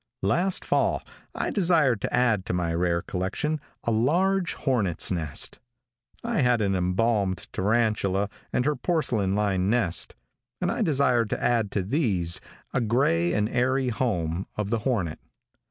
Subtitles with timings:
[0.23, 1.03] Last fall
[1.35, 5.59] I desired to add to my rare collection a large hornet's nest.
[6.23, 10.15] I had an embalmed tarantula and her porcelain lined nest,
[10.59, 12.41] and I desired to add to these
[12.73, 15.19] the gray and airy home of the hornet.